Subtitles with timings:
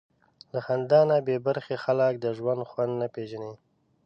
[0.53, 3.53] له خندا نه بېبرخې خلک د ژوند خوند نه پېژني.